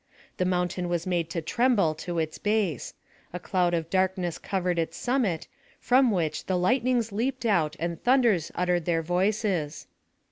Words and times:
The 0.37 0.45
mountain 0.49 0.89
was 0.89 1.05
made 1.05 1.29
to 1.29 1.43
tremble 1.43 1.93
to 1.93 2.17
its 2.17 2.39
base. 2.39 2.95
A 3.33 3.39
cloud 3.39 3.75
of 3.75 3.91
darkness 3.91 4.39
covered 4.39 4.79
its 4.79 4.97
summit, 4.97 5.47
from 5.79 6.09
which 6.09 6.47
the 6.47 6.57
lightnings 6.57 7.11
leaped 7.11 7.45
out 7.45 7.75
and 7.79 8.01
thunders 8.03 8.51
uttered 8.55 8.85
their 8.85 9.03
voices. 9.03 9.85